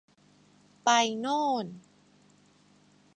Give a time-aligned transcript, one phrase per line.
[0.83, 1.65] ไปโน่น